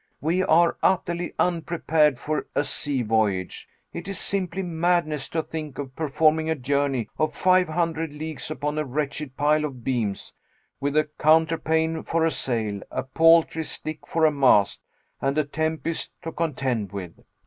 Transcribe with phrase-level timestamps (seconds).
[0.19, 5.95] We are utterly unprepared for a sea voyage; it is simply madness to think of
[5.95, 10.33] performing a journey of five hundred leagues upon a wretched pile of beams,
[10.79, 14.81] with a counterpane for a sail, a paltry stick for a mast,
[15.21, 17.19] and a tempest to contend with.